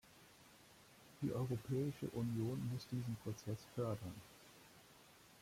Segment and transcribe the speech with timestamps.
[1.21, 4.15] Die Europäische Union muss diesen Prozess fördern.